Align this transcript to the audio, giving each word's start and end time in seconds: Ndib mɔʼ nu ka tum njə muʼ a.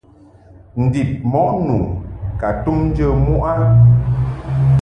Ndib 0.83 1.09
mɔʼ 1.31 1.49
nu 1.65 1.77
ka 2.39 2.47
tum 2.63 2.77
njə 2.87 3.05
muʼ 3.25 3.41
a. 3.51 3.53